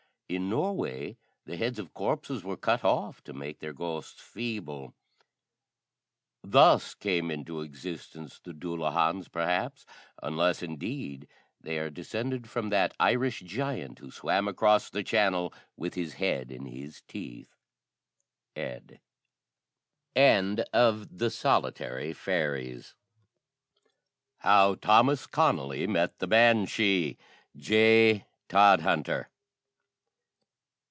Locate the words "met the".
25.87-26.27